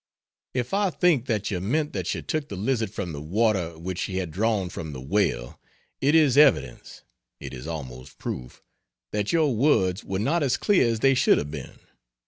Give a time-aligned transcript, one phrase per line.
[0.55, 3.99] If I think that you meant that she took the lizard from the water which
[3.99, 5.59] she had drawn from the well,
[6.01, 7.03] it is evidence
[7.39, 8.63] it is almost proof
[9.11, 11.77] that your words were not as clear as they should have been.